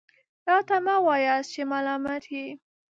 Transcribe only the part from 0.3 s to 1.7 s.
راته مه وایاست چې